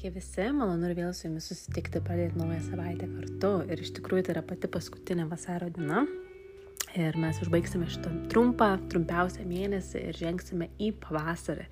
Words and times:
Sveiki 0.00 0.16
visi, 0.16 0.44
malonu 0.56 0.86
ir 0.88 0.94
vėl 0.96 1.10
su 1.12 1.26
jumis 1.26 1.44
susitikti, 1.50 2.00
pradėti 2.00 2.38
naują 2.40 2.62
savaitę 2.64 3.04
kartu. 3.04 3.50
Ir 3.68 3.82
iš 3.84 3.90
tikrųjų 3.98 4.22
tai 4.24 4.32
yra 4.32 4.42
pati 4.48 4.70
paskutinė 4.72 5.26
vasario 5.28 5.66
diena. 5.76 6.06
Ir 6.96 7.18
mes 7.20 7.36
užbaigsime 7.44 7.84
šitą 7.84 8.14
trumpą, 8.32 8.70
trumpiausią 8.88 9.44
mėnesį 9.50 10.06
ir 10.08 10.16
žengsime 10.22 10.70
į 10.80 10.94
pavasarį 11.02 11.68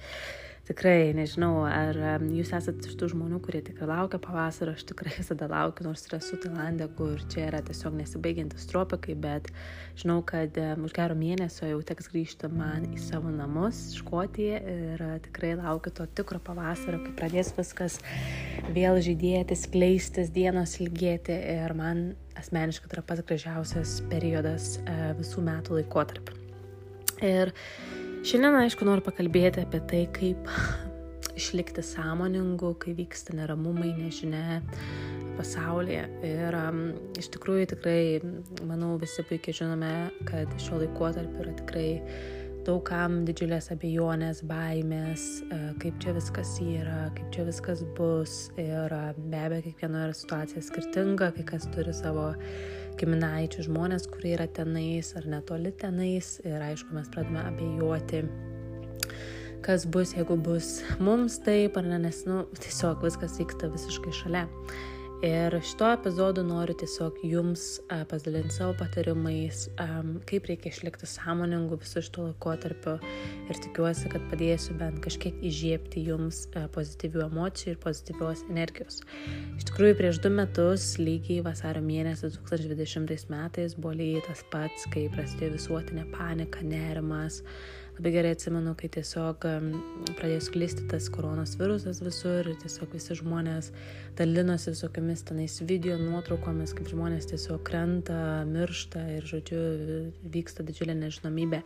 tikrai 0.68 1.12
nežinau, 1.16 1.64
ar 1.64 1.96
jūs 2.20 2.52
esate 2.56 2.90
iš 2.90 2.96
tų 3.00 3.10
žmonių, 3.14 3.40
kurie 3.44 3.62
tikrai 3.64 3.88
laukia 3.90 4.20
pavasario, 4.22 4.74
aš 4.76 4.84
tikrai 4.90 5.14
visada 5.16 5.48
laukiu, 5.50 5.86
nors 5.88 6.04
ir 6.06 6.18
esu 6.18 6.38
Tailandė, 6.42 6.88
kur 6.98 7.22
čia 7.32 7.46
yra 7.48 7.62
tiesiog 7.64 7.96
nesibaigiantis 7.98 8.68
tropikai, 8.70 9.16
bet 9.18 9.50
žinau, 9.98 10.20
kad 10.28 10.56
už 10.56 10.94
gero 10.96 11.16
mėnesio 11.18 11.70
jau 11.70 11.80
teks 11.88 12.10
grįžti 12.12 12.50
man 12.52 12.88
į 12.92 13.00
savo 13.08 13.32
namus, 13.32 13.80
Škotiją 13.98 14.60
ir 14.74 15.04
tikrai 15.24 15.54
laukiu 15.58 15.94
to 15.96 16.06
tikro 16.18 16.40
pavasario, 16.44 17.00
kai 17.06 17.16
pradės 17.22 17.54
viskas 17.56 17.98
vėl 18.74 19.00
žydėti, 19.04 19.56
skleistis, 19.58 20.32
dienos 20.34 20.76
ilgėti 20.82 21.36
ir 21.56 21.74
man 21.78 22.10
asmeniškai 22.38 22.90
tai 22.90 23.00
yra 23.00 23.06
pats 23.06 23.24
gražiausias 23.26 23.98
periodas 24.10 24.76
e, 24.84 24.98
visų 25.18 25.42
metų 25.48 25.80
laikotarpiu. 25.80 26.36
Ir 27.24 27.50
Šiandien, 28.28 28.58
aišku, 28.60 28.84
noriu 28.84 29.00
pakalbėti 29.06 29.62
apie 29.64 29.78
tai, 29.88 29.98
kaip 30.12 30.50
išlikti 31.40 31.80
sąmoningu, 31.80 32.74
kai 32.82 32.92
vyksta 32.98 33.32
neramumai, 33.32 33.94
nežinia 33.96 34.58
pasaulyje. 35.38 36.02
Ir 36.28 36.56
um, 36.58 36.82
iš 37.16 37.30
tikrųjų 37.32 37.70
tikrai, 37.70 38.02
manau, 38.68 38.98
visi 39.00 39.24
puikiai 39.30 39.56
žinome, 39.62 39.92
kad 40.28 40.52
šiuo 40.60 40.82
laikotarpiu 40.82 41.40
yra 41.46 41.54
tikrai 41.62 41.86
daugam 42.68 43.22
didžiulės 43.28 43.70
abejonės, 43.72 44.42
baimės, 44.48 45.24
e, 45.48 45.60
kaip 45.82 45.96
čia 46.02 46.12
viskas 46.16 46.52
yra, 46.62 47.06
kaip 47.16 47.30
čia 47.34 47.46
viskas 47.48 47.84
bus. 47.96 48.34
Ir 48.60 48.92
e, 48.92 49.00
be 49.18 49.40
abejo, 49.40 49.64
kiekviena 49.68 50.08
situacija 50.16 50.62
skirtinga, 50.66 51.30
kai 51.38 51.46
kas 51.48 51.68
turi 51.72 51.94
savo 51.96 52.28
giminaičių 53.00 53.64
žmonės, 53.70 54.08
kurie 54.12 54.34
yra 54.36 54.48
tenais 54.52 55.14
ar 55.16 55.28
netoli 55.30 55.72
tenais. 55.80 56.36
Ir 56.44 56.60
aišku, 56.68 56.92
mes 56.98 57.08
pradame 57.14 57.46
abejoti 57.46 58.26
kas 59.64 59.88
bus, 59.90 60.12
jeigu 60.14 60.36
bus 60.38 60.78
mums 61.02 61.40
taip 61.44 61.76
ar 61.80 61.88
ne, 61.88 61.98
nes, 62.04 62.22
nu, 62.28 62.44
tiesiog 62.62 63.02
viskas 63.04 63.40
vyksta 63.40 63.72
visiškai 63.72 64.14
šalia. 64.20 64.46
Ir 65.18 65.50
šito 65.66 65.88
epizodu 65.90 66.44
noriu 66.46 66.76
tiesiog 66.78 67.16
jums 67.26 67.62
pasidalinti 68.06 68.54
savo 68.54 68.76
patarimais, 68.78 69.64
kaip 70.30 70.44
reikia 70.46 70.70
išlikti 70.70 71.08
sąmoningu 71.10 71.74
visu 71.80 72.04
šito 72.06 72.28
laikotarpiu 72.28 72.94
ir 73.50 73.58
tikiuosi, 73.64 74.12
kad 74.12 74.22
padėsiu 74.30 74.76
bent 74.78 75.00
kažkiek 75.02 75.40
įžiepti 75.50 76.04
jums 76.06 76.44
pozityvių 76.76 77.24
emocijų 77.24 77.74
ir 77.74 77.80
pozityvios 77.82 78.44
energijos. 78.46 79.00
Iš 79.56 79.66
tikrųjų, 79.72 79.98
prieš 79.98 80.22
du 80.22 80.30
metus, 80.36 80.86
lygiai 81.02 81.42
vasario 81.48 81.82
mėnesį 81.82 82.30
2020 82.38 83.34
metais, 83.34 83.74
buvo 83.74 83.96
lygiai 83.98 84.22
tas 84.30 84.46
pats, 84.54 84.86
kai 84.94 85.08
prasidėjo 85.16 85.56
visuotinė 85.56 86.06
panika, 86.14 86.62
nerimas 86.62 87.42
labai 87.98 88.12
gerai 88.14 88.30
atsimenu, 88.36 88.72
kai 88.78 88.88
tiesiog 88.94 89.42
pradėjo 90.14 90.42
sklisti 90.46 90.84
tas 90.90 91.08
koronos 91.10 91.56
virusas 91.58 91.98
visur 92.04 92.46
ir 92.46 92.58
tiesiog 92.62 92.92
visi 92.94 93.16
žmonės 93.18 93.72
dalinosi 94.18 94.70
visokiamis 94.70 95.24
tenais 95.26 95.56
video 95.66 95.96
nuotraukomis, 95.98 96.74
kaip 96.78 96.90
žmonės 96.92 97.26
tiesiog 97.32 97.64
krenta, 97.66 98.44
miršta 98.46 99.02
ir, 99.16 99.26
žodžiu, 99.26 99.60
vyksta 100.30 100.66
didžiulė 100.66 100.94
nežinomybė. 100.98 101.62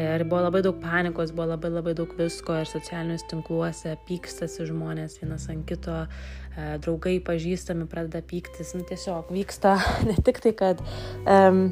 Ir 0.00 0.24
buvo 0.24 0.42
labai 0.46 0.64
daug 0.64 0.80
panikos, 0.80 1.34
buvo 1.36 1.50
labai 1.52 1.72
labai 1.74 1.96
daug 1.98 2.12
visko 2.16 2.56
ir 2.62 2.72
socialiniuose 2.72 3.28
tinkluose 3.32 3.96
pykstasi 4.08 4.68
žmonės 4.72 5.20
vienas 5.20 5.48
ant 5.52 5.68
kito, 5.68 6.04
e, 6.56 6.68
draugai 6.84 7.18
pažįstami 7.24 7.88
pradeda 7.92 8.24
pyktis, 8.24 8.72
nu 8.76 8.84
tiesiog 8.88 9.32
vyksta 9.36 9.76
ne 10.08 10.16
tik 10.24 10.40
tai, 10.44 10.56
kad 10.56 10.84
um, 11.28 11.66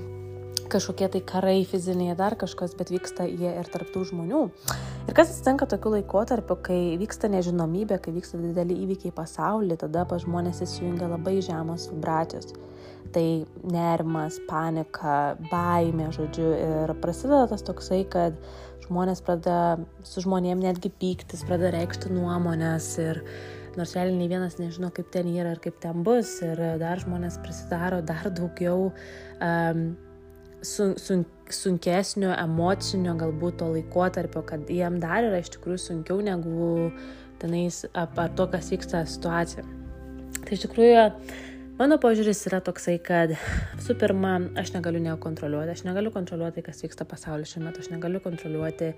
kažkokie 0.74 1.08
tai 1.14 1.22
karai 1.24 1.62
fiziniai, 1.68 2.16
dar 2.18 2.36
kažkas, 2.40 2.74
bet 2.78 2.92
vyksta 2.92 3.26
jie 3.30 3.52
ir 3.54 3.70
tarptų 3.70 4.04
žmonių. 4.10 4.42
Ir 5.06 5.16
kas 5.16 5.32
atsitinka 5.32 5.68
tokiu 5.70 5.94
laikotarpiu, 5.94 6.58
kai 6.66 6.78
vyksta 7.00 7.30
nežinomybė, 7.32 8.00
kai 8.02 8.14
vyksta 8.16 8.40
dideli 8.42 8.76
įvykiai 8.86 9.14
pasaulyje, 9.14 9.82
tada 9.86 10.04
pa 10.08 10.18
žmonės 10.22 10.62
įsijungia 10.66 11.10
labai 11.12 11.38
žemos 11.44 11.88
vibracijos. 11.92 12.52
Tai 13.14 13.26
nerimas, 13.70 14.40
panika, 14.48 15.36
baimė, 15.50 16.08
žodžiu, 16.16 16.46
ir 16.58 16.94
prasideda 17.02 17.46
tas 17.52 17.62
toksai, 17.62 18.02
kad 18.10 18.38
žmonės 18.88 19.22
pradeda 19.24 19.84
su 20.06 20.24
žmonėm 20.24 20.64
netgi 20.64 20.90
pyktis, 20.90 21.44
pradeda 21.46 21.76
reikšti 21.76 22.10
nuomonės 22.12 22.88
ir 23.02 23.22
nors 23.78 23.94
realiai 23.96 24.16
nei 24.18 24.30
vienas 24.30 24.58
nežino, 24.60 24.90
kaip 24.94 25.10
ten 25.14 25.28
yra 25.30 25.54
ir 25.54 25.60
kaip 25.62 25.78
ten 25.82 26.02
bus, 26.06 26.36
ir 26.44 26.60
dar 26.82 27.02
žmonės 27.02 27.38
prisidaro 27.42 28.00
dar 28.06 28.30
daugiau 28.30 28.90
um, 28.90 29.86
sun, 30.64 30.94
sun, 31.00 31.24
sunkesnio 31.52 32.32
emocinio 32.36 33.14
galbūt 33.20 33.60
to 33.60 33.70
laikotarpio, 33.74 34.44
kad 34.48 34.70
jiem 34.70 34.98
dar 35.02 35.26
yra 35.28 35.40
iš 35.42 35.52
tikrųjų 35.56 35.80
sunkiau 35.82 36.20
negu 36.24 36.90
tenais 37.42 37.82
ap, 37.92 38.18
ar 38.18 38.32
to, 38.36 38.48
kas 38.52 38.70
vyksta 38.72 39.04
situacija. 39.08 39.64
Tai 40.44 40.56
iš 40.56 40.64
tikrųjų 40.66 40.94
Mano 41.74 41.96
požiūris 41.98 42.38
yra 42.46 42.60
toksai, 42.62 43.00
kad 43.02 43.32
visų 43.74 43.96
pirma, 43.98 44.36
aš 44.60 44.68
negaliu 44.76 45.00
nieko 45.02 45.16
kontroliuoti, 45.24 45.72
aš 45.72 45.80
negaliu 45.82 46.12
kontroliuoti, 46.14 46.62
kas 46.62 46.84
vyksta 46.84 47.02
pasaulyje 47.10 47.48
šiuo 47.50 47.62
metu, 47.64 47.82
aš 47.82 47.88
negaliu 47.90 48.20
kontroliuoti 48.22 48.92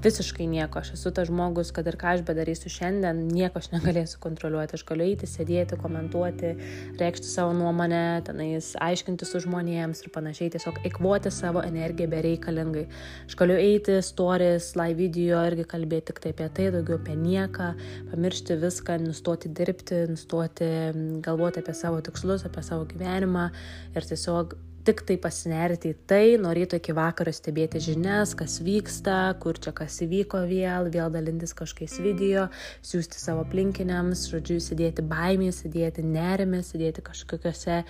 visiškai 0.00 0.46
nieko. 0.48 0.80
Aš 0.80 0.94
esu 0.94 1.12
tas 1.12 1.28
žmogus, 1.28 1.68
kad 1.76 1.84
ir 1.84 1.98
ką 2.00 2.14
aš 2.14 2.22
bedarysiu 2.24 2.72
šiandien, 2.72 3.20
nieko 3.28 3.60
aš 3.60 3.68
negalėsiu 3.74 4.22
kontroliuoti. 4.22 4.78
Aš 4.78 4.84
galiu 4.88 5.04
eiti, 5.04 5.28
sėdėti, 5.28 5.76
komentuoti, 5.82 6.54
reikšti 7.02 7.28
savo 7.28 7.52
nuomonę, 7.58 8.00
tenais 8.24 8.70
aiškinti 8.80 9.28
su 9.28 9.42
žmonėms 9.44 10.00
ir 10.06 10.14
panašiai, 10.16 10.54
tiesiog 10.56 10.80
eikvoti 10.88 11.28
savo 11.28 11.60
energiją 11.60 12.08
bereikalingai. 12.16 12.86
Aš 13.28 13.36
galiu 13.42 13.60
eiti, 13.60 13.98
stories, 14.00 14.70
live 14.80 14.96
video 15.02 15.44
irgi 15.50 15.68
kalbėti 15.74 16.08
tik 16.14 16.24
tai 16.24 16.32
apie 16.32 16.48
tai, 16.56 16.72
daugiau 16.72 16.96
apie 17.02 17.20
nieką, 17.20 17.70
pamiršti 18.16 18.56
viską, 18.64 18.98
nustoti 19.04 19.52
dirbti, 19.52 20.06
nustoti 20.16 20.72
galvoti 21.20 21.60
apie 21.60 21.76
savo 21.76 22.00
tikslus 22.00 22.13
tikslus, 22.14 22.46
apie 22.46 22.62
savo 22.62 22.86
gyvenimą 22.86 23.48
ir 23.96 24.06
tiesiog 24.06 24.54
tik 24.84 25.00
tai 25.08 25.16
pasinerti 25.20 25.92
į 25.94 25.96
tai, 26.08 26.24
nuo 26.40 26.50
ryto 26.54 26.76
iki 26.76 26.92
vakaro 26.96 27.32
stebėti 27.32 27.80
žinias, 27.82 28.34
kas 28.36 28.58
vyksta, 28.64 29.16
kur 29.40 29.56
čia 29.56 29.72
kas 29.76 29.96
įvyko 30.04 30.42
vėl, 30.48 30.90
vėl 30.92 31.12
dalintis 31.14 31.54
kažkokiais 31.56 31.96
video, 32.04 32.46
siūsti 32.84 33.20
savo 33.20 33.44
aplinkiniams, 33.46 34.26
žodžiu, 34.32 34.58
sėdėti 34.62 35.04
baimėje, 35.08 35.54
sėdėti 35.62 36.04
nerime, 36.04 36.60
sėdėti 36.64 37.04
kažkokiose 37.06 37.80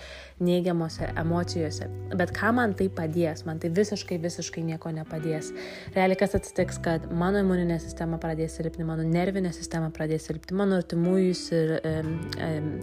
neigiamose 0.43 1.09
emocijose. 1.19 1.89
Bet 2.15 2.31
ką 2.35 2.53
man 2.55 2.75
tai 2.79 2.87
padės? 2.87 3.43
Man 3.47 3.59
tai 3.59 3.73
visiškai, 3.75 4.19
visiškai 4.23 4.63
nieko 4.69 4.93
nepadės. 4.95 5.51
Realiai 5.97 6.19
kas 6.19 6.37
atsitiks, 6.39 6.79
kad 6.85 7.09
mano 7.11 7.43
imuninė 7.43 7.81
sistema 7.83 8.19
pradės 8.23 8.55
silpti, 8.55 8.87
mano 8.87 9.03
nervinė 9.03 9.51
sistema 9.55 9.91
pradės 9.95 10.29
silpti, 10.29 10.55
mano 10.55 10.79
artimųjų 10.79 11.35
ir, 11.59 11.75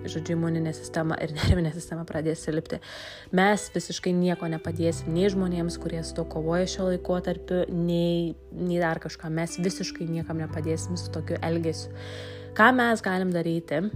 žodžiu, 0.05 0.37
imuninė 0.37 0.77
sistema 0.77 1.17
ir 1.25 1.33
nervinė 1.41 1.73
sistema 1.73 2.05
pradės 2.09 2.45
silpti. 2.45 2.83
Mes 3.33 3.69
visiškai 3.73 4.02
visiškai 4.03 4.19
nieko 4.19 4.49
nepadėsim 4.51 5.15
nei 5.15 5.29
žmonėms, 5.31 5.79
kurie 5.79 6.03
su 6.03 6.15
to 6.15 6.25
kovoja 6.25 6.67
šio 6.67 6.89
laikotarpiu, 6.91 7.67
nei, 7.71 8.35
nei 8.51 8.81
dar 8.81 8.99
kažką. 8.99 9.31
Mes 9.31 9.59
visiškai 9.59 10.09
niekam 10.11 10.39
nepadėsim 10.39 10.97
su 10.97 11.11
tokiu 11.13 11.39
elgesiu. 11.41 11.93
Ką 12.55 12.73
mes 12.75 13.01
galim 13.01 13.31
daryti? 13.31 13.91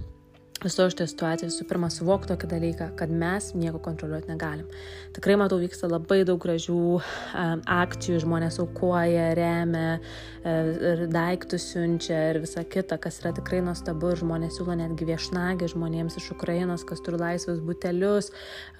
Viso 0.63 0.85
šitą 0.89 1.05
situaciją 1.09 1.49
visų 1.51 1.65
pirma 1.69 1.89
suvokti 1.93 2.31
tokį 2.31 2.47
dalyką, 2.49 2.87
kad 2.97 3.11
mes 3.11 3.51
nieko 3.57 3.79
kontroliuoti 3.83 4.31
negalim. 4.31 4.65
Tikrai 5.15 5.35
matau, 5.39 5.59
vyksta 5.61 5.89
labai 5.89 6.23
daug 6.27 6.39
gražių 6.41 6.77
um, 6.97 7.61
akcijų, 7.77 8.21
žmonės 8.23 8.57
aukoja, 8.63 9.27
remia, 9.37 9.99
e, 10.41 10.55
ir 10.91 11.03
daiktus 11.13 11.67
siunčia 11.73 12.17
ir 12.31 12.39
visa 12.43 12.63
kita, 12.63 12.97
kas 13.01 13.19
yra 13.21 13.33
tikrai 13.37 13.59
nuostabu 13.65 14.13
žmonės 14.17 14.57
siūlo 14.57 14.77
netgi 14.79 15.07
viešnagį 15.09 15.69
žmonėms 15.73 16.17
iš 16.21 16.31
Ukrainos, 16.35 16.85
kas 16.87 17.03
turi 17.05 17.19
laisvus 17.21 17.61
butelius, 17.63 18.31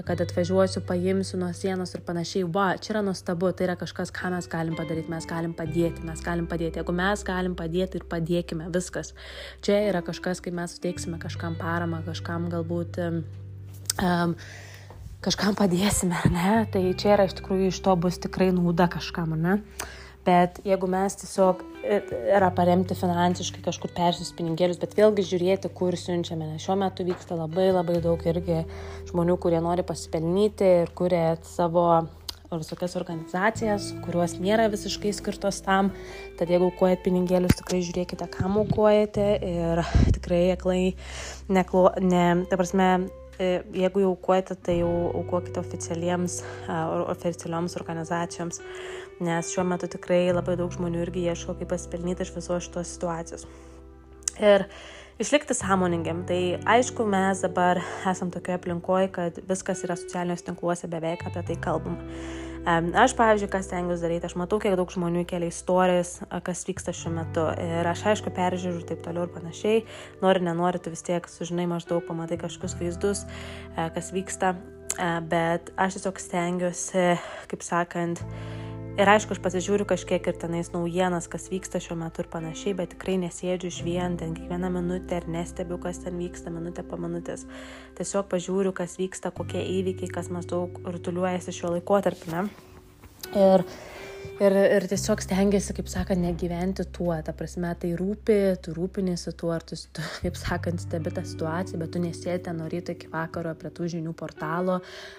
kad 0.08 0.22
atvažiuosiu, 0.24 0.82
paimsiu 0.88 1.42
nuo 1.42 1.52
sienos 1.58 1.94
ir 1.94 2.06
panašiai. 2.08 2.48
Va, 2.58 2.70
čia 2.82 2.96
yra 2.96 3.06
nuostabu, 3.06 3.52
tai 3.54 3.70
yra 3.70 3.78
kažkas, 3.80 4.14
ką 4.16 4.34
mes 4.34 4.50
galim 4.52 4.78
padaryti, 4.80 5.12
mes 5.14 5.30
galim 5.30 5.54
padėti, 5.58 6.06
mes 6.08 6.26
galim 6.26 6.50
padėti. 6.50 6.82
Jeigu 6.82 6.98
mes 6.98 7.26
galim 7.28 7.58
padėti 7.60 8.02
ir 8.02 8.10
padėkime, 8.10 8.72
viskas. 8.74 9.14
Čia 9.66 9.82
yra 9.92 10.02
kažkas, 10.06 10.42
kai 10.42 10.54
mes 10.56 10.78
suteiksime 10.78 11.22
kažkam 11.22 11.54
pavyzdį 11.58 11.67
paramą, 11.68 12.02
kažkam 12.08 12.48
galbūt 12.54 13.02
um, 13.04 13.22
kažkam 15.26 15.58
padėsime, 15.60 16.20
ne? 16.32 16.66
Tai 16.72 16.84
čia 17.00 17.16
yra 17.18 17.28
iš 17.28 17.38
tikrųjų 17.42 17.72
iš 17.72 17.80
to 17.84 17.96
bus 18.00 18.20
tikrai 18.24 18.52
nauda 18.56 18.88
kažkam, 18.92 19.36
ne? 19.36 19.60
Bet 20.28 20.60
jeigu 20.68 20.90
mes 20.92 21.16
tiesiog 21.22 21.62
e, 21.88 22.02
yra 22.36 22.50
paremti 22.52 22.96
finansiškai 23.00 23.62
kažkur 23.64 23.94
persius 23.96 24.34
pinigėlius, 24.36 24.80
bet 24.82 24.98
vėlgi 24.98 25.24
žiūrėti, 25.30 25.72
kur 25.76 25.96
siunčiame, 25.96 26.50
nes 26.52 26.66
šiuo 26.66 26.76
metu 26.82 27.06
vyksta 27.08 27.38
labai 27.40 27.70
labai 27.72 28.02
daug 28.04 28.26
irgi 28.28 28.66
žmonių, 29.08 29.38
kurie 29.40 29.62
nori 29.64 29.88
pasipelnyti 29.88 30.72
ir 30.82 30.92
kuria 31.00 31.38
savo 31.48 31.88
visokias 32.56 32.96
organizacijas, 33.00 33.92
kurios 34.06 34.38
nėra 34.40 34.68
visiškai 34.72 35.12
skirtos 35.16 35.60
tam. 35.66 35.92
Tad 36.40 36.52
jeigu 36.52 36.70
aukojat 36.72 37.04
pinigėlius, 37.06 37.58
tikrai 37.60 37.82
žiūrėkite, 37.86 38.28
kam 38.34 38.60
aukojate 38.62 39.28
ir 39.44 39.84
tikrai 40.16 40.44
aklai, 40.56 40.82
neklo, 41.52 41.90
ne, 42.04 42.26
ta 42.50 42.60
prasme, 42.60 42.90
e, 43.36 43.52
jeigu 43.76 44.06
jau 44.06 44.14
aukojate, 44.16 44.58
tai 44.64 44.80
jau 44.80 44.92
aukokite 45.22 45.62
oficialiems, 45.64 46.42
oficialioms 47.16 47.78
organizacijoms, 47.82 48.62
nes 49.28 49.54
šiuo 49.54 49.66
metu 49.68 49.90
tikrai 49.92 50.28
labai 50.32 50.56
daug 50.60 50.72
žmonių 50.74 51.04
irgi 51.08 51.28
ieško, 51.32 51.58
kaip 51.60 51.74
pasipelnyti 51.74 52.24
iš 52.24 52.36
visos 52.38 52.70
šitos 52.70 52.96
situacijos. 52.96 53.48
Ir 54.38 54.68
išlikti 55.20 55.56
sąmoningiam. 55.58 56.24
Tai 56.28 56.42
aišku, 56.66 57.06
mes 57.10 57.42
dabar 57.46 57.82
esam 58.10 58.32
tokioje 58.34 58.60
aplinkoje, 58.60 59.08
kad 59.14 59.40
viskas 59.50 59.84
yra 59.88 59.98
socialiniuose 60.00 60.46
tinkluose 60.50 60.90
beveik 60.92 61.26
apie 61.28 61.44
tai 61.48 61.58
kalbam. 61.62 61.98
Aš, 62.68 63.14
pavyzdžiui, 63.16 63.48
kas 63.48 63.70
tengiuosi 63.72 64.04
daryti, 64.04 64.28
aš 64.28 64.34
matau, 64.36 64.58
kiek 64.60 64.74
daug 64.76 64.92
žmonių 64.92 65.22
kelia 65.30 65.48
istorijas, 65.48 66.18
kas 66.44 66.66
vyksta 66.68 66.92
šiuo 66.92 67.14
metu. 67.16 67.46
Ir 67.64 67.88
aš, 67.88 68.02
aišku, 68.12 68.34
peržiūriu 68.36 68.84
taip 68.90 69.06
toliau 69.06 69.24
ir 69.24 69.32
panašiai. 69.32 69.86
Nori, 70.20 70.44
nenori, 70.44 70.82
tu 70.84 70.92
vis 70.92 71.06
tiek 71.08 71.30
sužinai 71.32 71.64
maždaug, 71.72 72.04
pamatai 72.04 72.36
kažkokius 72.42 72.76
vaizdus, 72.82 73.24
kas 73.78 74.12
vyksta. 74.12 74.58
Bet 75.32 75.72
aš 75.80 75.96
tiesiog 75.96 76.20
stengiuosi, 76.20 77.08
kaip 77.48 77.64
sakant, 77.64 78.20
Ir 78.98 79.06
aišku, 79.06 79.36
aš 79.36 79.40
pasižiūriu 79.46 79.86
kažkiek 79.86 80.26
ir 80.26 80.38
tenais 80.42 80.72
naujienas, 80.74 81.28
kas 81.30 81.44
vyksta 81.52 81.78
šiuo 81.78 82.00
metu 82.00 82.24
ir 82.24 82.30
panašiai, 82.34 82.74
bet 82.80 82.96
tikrai 82.96 83.20
nesėdžiu 83.22 83.70
iš 83.70 83.76
vien 83.86 84.16
ten 84.18 84.32
kiekvieną 84.34 84.72
minutę 84.74 85.20
ir 85.20 85.28
nestebiu, 85.30 85.78
kas 85.84 86.00
ten 86.02 86.18
vyksta 86.18 86.50
minutę 86.50 86.82
po 86.82 86.98
minutės. 86.98 87.44
Tiesiog 88.00 88.26
pažiūriu, 88.32 88.72
kas 88.74 88.98
vyksta, 88.98 89.30
kokie 89.30 89.62
įvykiai, 89.62 90.10
kas 90.16 90.32
maždaug 90.34 90.82
rutuliuojasi 90.82 91.54
šiuo 91.60 91.76
laikotarpiu. 91.76 92.48
Ir 93.38 93.66
Ir, 94.38 94.54
ir 94.54 94.84
tiesiog 94.86 95.18
stengiasi, 95.26 95.74
kaip 95.74 95.88
sakant, 95.90 96.22
negyventi 96.22 96.84
tuo, 96.94 97.10
ta 97.26 97.34
prasme, 97.34 97.72
tai 97.82 97.96
rūpi, 97.98 98.36
tu 98.62 98.76
rūpinėsi 98.76 99.32
tuo, 99.34 99.50
ar 99.56 99.64
tu, 99.66 99.74
tu 99.74 100.04
kaip 100.22 100.36
sakant, 100.38 100.84
stebi 100.84 101.10
tą 101.16 101.24
situaciją, 101.26 101.80
bet 101.82 101.96
tu 101.96 102.02
nesėdi 102.04 102.54
nuo 102.54 102.68
ryto 102.70 102.94
iki 102.94 103.10
vakaro 103.10 103.56
prie 103.58 103.72
tų 103.74 103.90
žinių 103.96 104.14
portalo, 104.20 104.76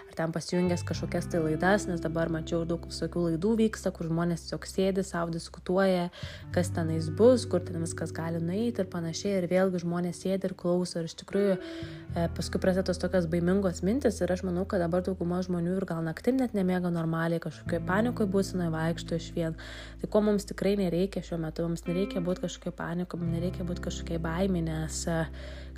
ar 0.06 0.15
ten 0.20 0.35
pasijungęs 0.35 0.85
kažkokias 0.87 1.26
tai 1.32 1.41
laidas, 1.43 1.88
nes 1.91 2.03
dabar 2.05 2.31
mačiau 2.31 2.62
daug 2.69 2.87
visokių 2.87 3.25
laidų 3.25 3.56
vyksta, 3.65 3.91
kur 3.97 4.06
žmonės 4.06 4.44
tiesiog 4.44 4.69
sėdi, 4.70 5.03
savo 5.06 5.35
diskutuoja, 5.35 6.12
kas 6.55 6.71
tenais 6.79 7.11
bus, 7.19 7.49
kur 7.50 7.67
ten 7.67 7.82
viskas 7.82 8.14
gali 8.14 8.38
nueiti 8.38 8.85
ir 8.85 8.91
panašiai, 8.94 9.35
ir 9.41 9.49
vėlgi 9.50 9.82
žmonės 9.82 10.23
sėdi 10.23 10.47
ir 10.47 10.55
klauso, 10.62 11.03
ir 11.03 11.11
iš 11.11 11.19
tikrųjų 11.25 11.59
e, 11.59 12.29
paskui 12.38 12.62
prasideda 12.62 12.93
tos 12.93 13.03
tokios 13.03 13.26
baimingos 13.35 13.82
mintis, 13.82 14.23
ir 14.23 14.31
aš 14.31 14.47
manau, 14.47 14.62
kad 14.62 14.79
dabar 14.87 15.03
dauguma 15.03 15.43
žmonių 15.43 15.75
ir 15.81 15.91
gal 15.91 16.06
naktim 16.06 16.38
net 16.38 16.55
nemiega 16.55 16.94
normaliai, 16.94 17.43
kažkokioje 17.43 17.82
panikoje 17.91 18.31
būsinoje 18.31 18.75
vaikšto 18.79 19.08
vaikšto 19.09 19.17
iš 19.17 19.35
vien. 19.35 19.55
Tai 20.01 20.11
ko 20.11 20.21
mums 20.21 20.47
tikrai 20.47 20.77
nereikia 20.77 21.23
šiuo 21.23 21.39
metu, 21.41 21.63
mums 21.67 21.85
nereikia 21.87 22.21
būti 22.21 22.45
kažkokiai 22.45 22.75
panikom, 22.77 23.25
nereikia 23.33 23.65
būti 23.65 23.83
kažkokiai 23.83 24.21
baimė, 24.21 24.63
nes 24.63 25.07
e, 25.09 25.27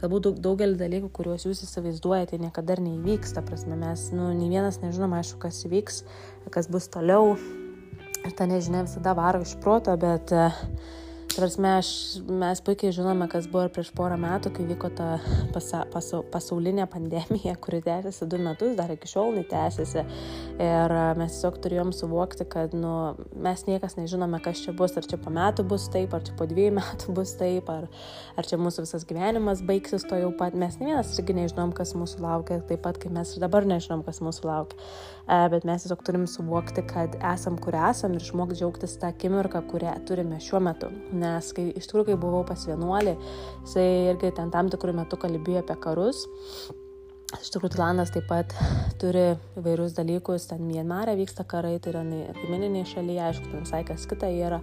galbūt 0.00 0.26
daug, 0.26 0.40
daugelį 0.40 0.78
dalykų, 0.78 1.10
kuriuos 1.12 1.46
jūs 1.46 1.62
įsivaizduojate, 1.64 2.38
niekada 2.40 2.76
neįvyks. 2.80 3.34
Ta 3.34 3.42
prasme, 3.42 3.76
mes, 3.76 4.10
nu, 4.12 4.32
nei 4.34 4.50
vienas 4.50 4.80
nežinom, 4.82 5.14
aišku, 5.14 5.40
kas 5.40 5.64
įvyks, 5.66 6.02
kas 6.50 6.68
bus 6.70 6.88
toliau. 6.90 7.36
Ir 8.20 8.34
ta 8.36 8.44
nežinia 8.44 8.84
visada 8.84 9.14
varo 9.16 9.40
iš 9.40 9.54
proto, 9.62 9.94
bet 9.96 10.32
uh, 10.36 10.56
Prasme, 11.30 11.76
aš, 11.78 11.88
mes 12.26 12.58
puikiai 12.66 12.90
žinome, 12.90 13.28
kas 13.30 13.44
buvo 13.50 13.62
ir 13.66 13.70
prieš 13.70 13.92
porą 13.94 14.16
metų, 14.18 14.50
kai 14.56 14.64
vyko 14.66 14.88
ta 14.98 15.06
pasa, 15.54 15.84
pasa, 15.92 16.18
pasaulinė 16.32 16.88
pandemija, 16.90 17.54
kuri 17.62 17.78
tęsiasi 17.84 18.26
du 18.30 18.40
metus, 18.42 18.72
dar 18.78 18.90
iki 18.90 19.06
šiol 19.06 19.36
netęsiasi. 19.36 20.02
Ir 20.60 20.94
mes 21.20 21.36
tiesiog 21.36 21.60
turėjom 21.62 21.92
suvokti, 21.94 22.48
kad 22.50 22.74
nu, 22.74 22.94
mes 23.46 23.62
niekas 23.68 23.94
nežinome, 24.00 24.40
kas 24.42 24.64
čia 24.64 24.74
bus, 24.74 24.96
ar 24.98 25.06
čia 25.06 25.20
po 25.22 25.30
metų 25.34 25.68
bus 25.70 25.86
taip, 25.94 26.16
ar 26.18 26.26
čia 26.26 26.34
po 26.38 26.48
dviejų 26.50 26.74
metų 26.80 27.14
bus 27.20 27.36
taip, 27.38 27.70
ar, 27.70 27.86
ar 28.34 28.50
čia 28.50 28.58
mūsų 28.58 28.88
visas 28.88 29.06
gyvenimas 29.06 29.62
baigsis 29.70 30.08
to 30.10 30.18
jau 30.18 30.34
pat. 30.34 30.58
Mes 30.58 30.80
ne 30.82 30.90
vienas 30.90 31.14
irgi 31.14 31.38
nežinom, 31.38 31.70
kas 31.78 31.94
mūsų 31.94 32.26
laukia, 32.26 32.58
taip 32.66 32.82
pat 32.88 32.98
kaip 32.98 33.14
mes 33.14 33.36
ir 33.36 33.46
dabar 33.46 33.68
nežinom, 33.70 34.02
kas 34.06 34.18
mūsų 34.24 34.50
laukia. 34.50 34.90
Bet 35.30 35.62
mes 35.68 35.84
tiesiog 35.84 36.00
turim 36.02 36.24
suvokti, 36.26 36.82
kad 36.90 37.12
esam, 37.22 37.54
kur 37.62 37.76
esam 37.78 38.16
ir 38.16 38.24
išmokti 38.24 38.56
džiaugtis 38.58 38.96
tą 38.98 39.12
akimirką, 39.12 39.60
kurią 39.70 39.92
turime 40.08 40.40
šiuo 40.42 40.58
metu. 40.66 40.88
Nes 41.14 41.52
kai 41.54 41.68
iš 41.70 41.86
tikrųjų, 41.86 42.08
kai 42.08 42.16
buvau 42.18 42.40
pas 42.48 42.64
vienuolį, 42.66 43.14
jisai 43.60 43.86
irgi 44.10 44.32
ten 44.34 44.50
tam 44.50 44.72
tikrų 44.72 44.96
metų 44.98 45.20
kalbėjo 45.22 45.62
apie 45.62 45.76
karus. 45.84 46.24
Iš 47.38 47.52
tikrųjų, 47.54 47.76
Tailandas 47.76 48.10
taip 48.10 48.26
pat 48.26 48.56
turi 48.98 49.28
įvairius 49.60 49.94
dalykus, 49.94 50.48
ten 50.50 50.64
Mienmarė 50.66 51.14
vyksta 51.20 51.46
karai, 51.46 51.76
tai 51.78 51.92
yra 51.92 52.02
kaimininė 52.40 52.82
šalyje, 52.90 53.22
aišku, 53.28 53.52
ten 53.52 53.62
visai 53.68 53.84
kas 53.86 54.10
kita 54.10 54.32
yra, 54.34 54.58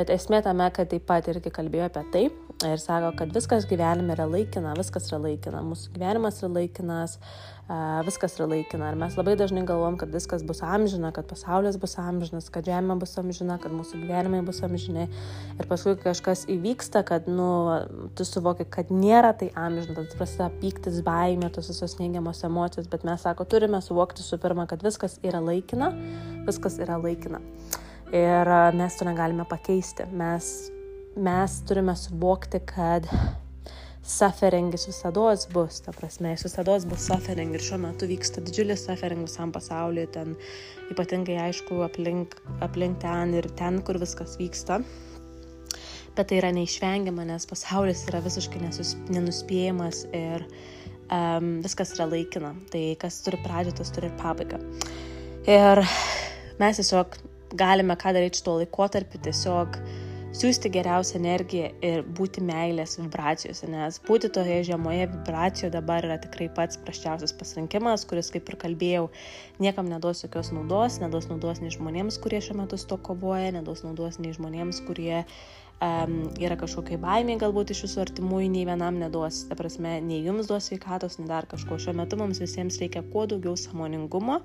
bet 0.00 0.08
esmė 0.16 0.40
tame, 0.48 0.70
kad 0.72 0.88
taip 0.94 1.04
pat 1.12 1.28
irgi 1.28 1.52
kalbėjo 1.52 1.90
apie 1.90 2.06
tai 2.14 2.24
ir 2.62 2.78
sako, 2.78 3.10
kad 3.18 3.32
viskas 3.34 3.66
gyvenime 3.68 4.14
yra 4.14 4.26
laikina, 4.30 4.74
viskas 4.78 5.08
yra 5.10 5.18
laikina, 5.26 5.60
mūsų 5.66 5.90
gyvenimas 5.96 6.38
yra 6.42 6.50
laikinas, 6.54 7.16
viskas 8.06 8.36
yra 8.38 8.46
laikina. 8.52 8.90
Ir 8.92 8.98
mes 9.00 9.16
labai 9.18 9.34
dažnai 9.40 9.64
galvom, 9.66 9.96
kad 10.00 10.12
viskas 10.14 10.44
bus 10.46 10.62
amžina, 10.64 11.10
kad 11.16 11.26
pasaulis 11.28 11.78
bus 11.80 11.96
amžinas, 12.00 12.50
kad 12.54 12.68
žemė 12.68 12.96
bus 13.00 13.16
amžina, 13.20 13.56
kad 13.62 13.74
mūsų 13.74 14.02
gyvenimai 14.04 14.42
bus 14.46 14.62
amžini. 14.66 15.08
Ir 15.58 15.70
paskui 15.70 15.96
kažkas 16.00 16.44
įvyksta, 16.54 17.04
kad, 17.08 17.28
nu, 17.30 17.48
tu 18.16 18.26
suvoki, 18.28 18.68
kad 18.68 18.92
nėra 18.92 19.34
tai 19.40 19.50
amžina, 19.58 19.96
tada 19.98 20.20
prasideda 20.20 20.50
pyktis, 20.62 21.00
baimė, 21.06 21.50
tos 21.54 21.72
visos 21.72 21.98
neigiamos 22.00 22.44
emocijos, 22.46 22.90
bet 22.92 23.08
mes, 23.08 23.24
sako, 23.26 23.48
turime 23.48 23.82
suvokti 23.84 24.24
su 24.24 24.38
pirma, 24.40 24.68
kad 24.70 24.84
viskas 24.84 25.18
yra 25.26 25.42
laikina, 25.44 25.90
viskas 26.46 26.78
yra 26.84 27.00
laikina. 27.02 27.42
Ir 28.14 28.54
mes 28.76 28.94
to 28.94 29.08
negalime 29.08 29.46
pakeisti. 29.48 30.04
Mes, 30.14 30.52
mes 31.16 31.62
turime 31.68 31.94
suvokti, 31.96 32.60
kad 32.66 33.06
sufferingis 34.04 34.86
visada 34.88 35.32
bus, 35.52 35.80
ta 35.84 35.92
prasme, 35.96 36.34
jis 36.34 36.44
visada 36.48 36.76
bus 36.90 37.06
suffering 37.08 37.54
ir 37.54 37.62
šiuo 37.62 37.78
metu 37.86 38.08
vyksta 38.10 38.42
didžiulis 38.44 38.84
suffering 38.84 39.24
visam 39.24 39.52
pasauliu, 39.54 40.06
ten 40.12 40.34
ypatingai 40.92 41.38
aišku 41.46 41.80
aplink, 41.86 42.36
aplink 42.64 43.00
ten 43.00 43.34
ir 43.38 43.48
ten, 43.56 43.80
kur 43.86 43.98
viskas 44.02 44.36
vyksta. 44.40 44.82
Bet 46.14 46.28
tai 46.30 46.38
yra 46.38 46.52
neišvengiama, 46.54 47.24
nes 47.26 47.46
pasaulis 47.50 48.04
yra 48.10 48.20
visiškai 48.22 48.60
nesus, 48.62 48.94
nenuspėjamas 49.10 50.04
ir 50.14 50.44
um, 51.10 51.58
viskas 51.64 51.96
yra 51.96 52.06
laikina. 52.10 52.52
Tai 52.70 52.84
kas 53.00 53.22
turi 53.24 53.40
pradžią, 53.42 53.74
tas 53.80 53.90
turi 53.94 54.10
ir 54.10 54.18
pabaigą. 54.20 54.60
Ir 55.50 55.82
mes 56.60 56.78
tiesiog 56.78 57.18
galime 57.58 57.96
ką 57.98 58.14
daryti 58.14 58.38
šituo 58.38 58.60
laikotarpiu, 58.60 59.24
tiesiog 59.26 59.80
uh, 59.80 60.03
siūsti 60.34 60.70
geriausią 60.74 61.18
energiją 61.20 61.68
ir 61.86 62.02
būti 62.18 62.42
meilės 62.44 62.96
vibracijose, 62.98 63.68
nes 63.70 64.00
būti 64.08 64.30
toje 64.34 64.60
žemoje 64.66 65.06
vibracijoje 65.12 65.70
dabar 65.76 66.06
yra 66.06 66.16
tikrai 66.22 66.48
pats 66.56 66.80
praščiausias 66.82 67.34
pasirinkimas, 67.38 68.06
kuris, 68.10 68.32
kaip 68.34 68.50
ir 68.50 68.58
kalbėjau, 68.64 69.04
niekam 69.62 69.86
neduos 69.90 70.24
jokios 70.24 70.50
naudos, 70.56 70.98
neduos 71.02 71.28
naudos 71.30 71.62
nei 71.62 71.70
žmonėms, 71.74 72.18
kurie 72.24 72.42
šiuo 72.42 72.58
metu 72.64 72.80
to 72.80 72.98
kovoja, 73.08 73.52
neduos 73.54 73.84
naudos 73.86 74.18
nei 74.18 74.34
žmonėms, 74.34 74.82
kurie 74.88 75.22
um, 75.22 76.18
yra 76.42 76.58
kažkokiai 76.58 76.98
baimiai 77.06 77.38
galbūt 77.38 77.70
iš 77.70 77.84
jūsų 77.86 78.02
artimųjų, 78.08 78.50
nei 78.56 78.66
vienam 78.66 78.98
neduos, 78.98 79.44
ta 79.46 79.58
prasme, 79.58 80.00
nei 80.02 80.18
jums 80.26 80.50
duos 80.50 80.66
sveikatos, 80.70 81.20
nei 81.20 81.30
dar 81.30 81.46
kažko. 81.50 81.78
Šiuo 81.78 81.94
metu 82.02 82.18
mums 82.18 82.42
visiems 82.42 82.80
reikia 82.82 83.06
kuo 83.14 83.28
daugiau 83.30 83.54
samoningumo, 83.60 84.40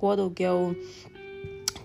kuo 0.00 0.16
daugiau 0.16 0.72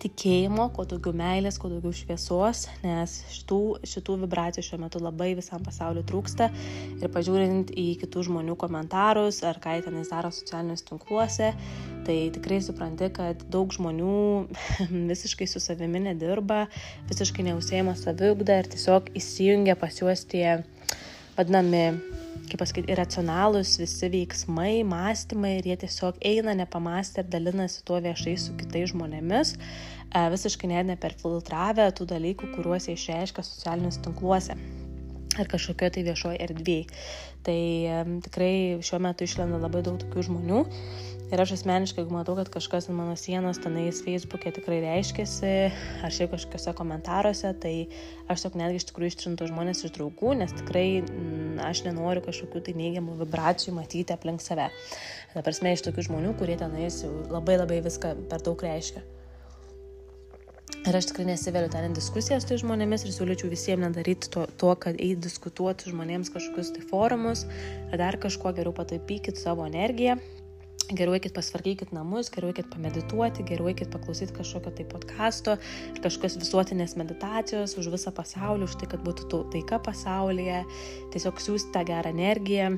tikėjimo, 0.01 0.67
kuo 0.75 0.85
daugiau 0.89 1.13
meilės, 1.17 1.57
kuo 1.61 1.69
daugiau 1.71 1.93
šviesos, 1.95 2.65
nes 2.83 3.13
šitų, 3.35 3.59
šitų 3.87 4.17
vibracijų 4.23 4.65
šiuo 4.67 4.79
metu 4.81 5.01
labai 5.01 5.31
visam 5.37 5.63
pasauliu 5.65 6.03
trūksta. 6.07 6.49
Ir 6.97 7.11
pažiūrint 7.13 7.73
į 7.77 7.87
kitų 8.01 8.25
žmonių 8.29 8.57
komentarus 8.61 9.41
ar 9.47 9.61
ką 9.61 9.77
jie 9.77 9.85
tenais 9.87 10.11
daro 10.11 10.31
socialiniuose 10.33 10.87
tinkluose, 10.89 11.51
tai 12.07 12.17
tikrai 12.35 12.61
supranti, 12.65 13.11
kad 13.13 13.45
daug 13.53 13.73
žmonių 13.75 14.15
visiškai 15.11 15.49
su 15.49 15.61
savimi 15.63 16.03
nedirba, 16.07 16.65
visiškai 17.11 17.47
neusėjama 17.51 17.97
saviugda 17.99 18.61
ir 18.61 18.71
tiesiog 18.73 19.13
įsijungia 19.17 19.77
pas 19.79 20.01
juos 20.01 20.25
tie 20.29 20.61
vadinami 21.37 21.85
kaip 22.51 22.61
pasakyti, 22.61 22.91
iracionalūs 22.91 23.77
visi 23.81 24.09
veiksmai, 24.11 24.81
mąstymai 24.87 25.55
ir 25.59 25.71
jie 25.71 25.79
tiesiog 25.85 26.19
eina 26.31 26.55
nepamastę 26.59 27.23
ir 27.23 27.31
dalinasi 27.31 27.81
tuo 27.87 28.01
viešai 28.03 28.35
su 28.39 28.57
kitais 28.59 28.91
žmonėmis, 28.91 29.55
e, 29.55 30.27
visiškai 30.35 30.73
net 30.73 30.91
neperfiltravę 30.91 31.89
tų 31.95 32.11
dalykų, 32.11 32.53
kuriuos 32.57 32.89
jie 32.89 32.99
išreiškia 32.99 33.47
socialiniuose 33.47 34.05
tinkluose 34.07 34.59
ar 35.43 35.51
kažkokioje 35.51 35.97
tai 35.97 36.05
viešoje 36.09 36.41
erdvėje. 36.47 37.01
Tai 37.41 37.59
tikrai 38.27 38.53
šiuo 38.85 38.99
metu 39.01 39.25
išlenda 39.25 39.57
labai 39.61 39.81
daug 39.85 39.97
tokių 40.03 40.27
žmonių 40.29 40.65
Ir 41.31 41.39
aš 41.39 41.53
asmeniškai, 41.55 42.01
jeigu 42.01 42.11
matau, 42.11 42.33
kad 42.35 42.49
kažkas 42.51 42.89
ant 42.89 42.97
mano 42.97 43.13
sienos 43.15 43.55
tenais 43.63 44.01
Facebook'e 44.03 44.51
tikrai 44.57 44.81
reiškiasi, 44.83 45.51
ar 46.03 46.11
šiaip 46.11 46.33
kažkokiuose 46.33 46.73
komentaruose, 46.75 47.53
tai 47.63 47.71
aš 48.25 48.43
tiesiog 48.43 48.57
netgi 48.59 48.81
iš 48.81 48.87
tikrųjų 48.89 49.13
ištrintų 49.13 49.47
žmonės 49.53 49.85
iš 49.87 49.93
draugų, 49.95 50.33
nes 50.41 50.51
tikrai 50.57 50.83
m, 50.99 51.07
mm, 51.07 51.63
aš 51.69 51.85
nenoriu 51.85 52.25
kažkokių 52.25 52.65
tai 52.67 52.75
neigiamų 52.81 53.15
vibracijų 53.23 53.77
matyti 53.79 54.11
aplink 54.11 54.43
save. 54.43 54.67
Ta 55.31 55.45
prasme, 55.47 55.71
iš 55.71 55.87
tokių 55.87 56.09
žmonių, 56.09 56.35
kurie 56.41 56.59
tenais 56.59 56.99
labai 57.31 57.55
labai 57.63 57.79
viską 57.87 58.17
per 58.27 58.43
daug 58.43 58.67
reiškia. 58.67 59.07
Ir 60.81 60.95
aš 60.97 61.11
tikrai 61.11 61.27
nesiveliu 61.27 61.69
ten 61.69 61.91
į 61.91 61.93
diskusijas 61.93 62.47
tai 62.49 62.55
žmonėmis 62.57 63.03
ir 63.05 63.11
siūlyčiau 63.13 63.51
visiems 63.51 63.83
nedaryti 63.85 64.31
to, 64.33 64.47
to 64.57 64.71
kad 64.81 64.95
eiti 64.97 65.19
diskutuoti 65.21 65.91
žmonėms 65.91 66.31
kažkokius 66.33 66.71
tai 66.73 66.81
forumus, 66.89 67.43
ar 67.91 68.01
dar 68.01 68.17
kažkuo 68.23 68.49
geriau 68.57 68.73
pataipykit 68.73 69.37
savo 69.37 69.67
energiją. 69.69 70.17
Geriau 70.89 71.13
eikit 71.15 71.35
pasvarkykit 71.35 71.93
namus, 71.93 72.31
geriau 72.33 72.49
eikit 72.49 72.71
pamedituoti, 72.73 73.45
geriau 73.47 73.69
eikit 73.69 73.93
paklausyti 73.93 74.33
kažkokio 74.39 74.73
tai 74.79 74.87
podkasto 74.89 75.55
ir 75.93 76.01
kažkokios 76.01 76.39
visuotinės 76.41 76.97
meditacijos 76.99 77.77
už 77.77 77.91
visą 77.93 78.11
pasaulį, 78.17 78.65
už 78.65 78.79
tai, 78.81 78.89
kad 78.95 79.05
būtų 79.05 79.45
taika 79.53 79.79
pasaulyje, 79.85 80.63
tiesiog 81.13 81.45
siūsti 81.45 81.77
tą 81.77 81.85
gerą 81.93 82.11
energiją 82.17 82.73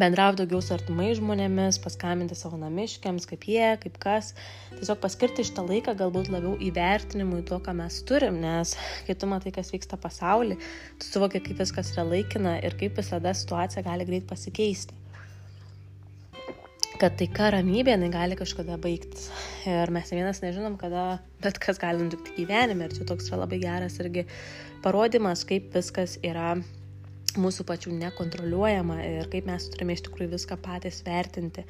bendrauti 0.00 0.42
daugiau 0.42 0.60
su 0.64 0.74
artimai 0.76 1.10
žmonėmis, 1.16 1.78
paskambinti 1.82 2.36
savo 2.38 2.58
namiškiams, 2.60 3.26
kaip 3.30 3.46
jie, 3.48 3.68
kaip 3.82 3.96
kas. 4.02 4.32
Tiesiog 4.76 5.00
paskirti 5.02 5.46
šitą 5.46 5.64
laiką 5.66 5.96
galbūt 5.98 6.30
labiau 6.32 6.54
įvertinimui 6.68 7.42
to, 7.48 7.58
ką 7.64 7.74
mes 7.78 7.98
turim, 8.08 8.38
nes 8.42 8.76
kai 9.06 9.16
tu 9.16 9.28
matai, 9.30 9.54
kas 9.56 9.72
vyksta 9.74 9.98
pasaulyje, 10.00 10.60
tu 11.00 11.08
suvoki, 11.08 11.42
kaip 11.48 11.64
viskas 11.64 11.94
yra 11.94 12.06
laikina 12.10 12.58
ir 12.66 12.76
kaip 12.78 13.00
visada 13.00 13.32
situacija 13.36 13.84
gali 13.86 14.08
greit 14.08 14.28
pasikeisti. 14.28 15.02
Kad 16.96 17.18
taika 17.20 17.50
ramybė, 17.52 17.92
jinai 17.92 18.08
gali 18.08 18.36
kažkada 18.38 18.78
baigtis. 18.80 19.26
Ir 19.68 19.90
mes 19.92 20.08
vienas 20.14 20.40
nežinom, 20.40 20.78
kada 20.80 21.18
bet 21.44 21.58
kas 21.60 21.76
gali 21.80 22.06
nutikti 22.06 22.32
gyvenime. 22.38 22.86
Ir 22.88 22.96
čia 22.96 23.04
toks 23.08 23.28
yra 23.28 23.42
labai 23.42 23.58
geras 23.60 23.98
irgi 24.00 24.24
parodimas, 24.84 25.44
kaip 25.44 25.68
viskas 25.76 26.16
yra 26.24 26.54
mūsų 27.40 27.66
pačių 27.68 27.94
nekontroliuojama 28.00 28.98
ir 29.04 29.30
kaip 29.32 29.48
mes 29.48 29.68
turime 29.72 29.96
iš 29.96 30.06
tikrųjų 30.06 30.32
viską 30.34 30.58
patys 30.64 31.02
vertinti. 31.06 31.66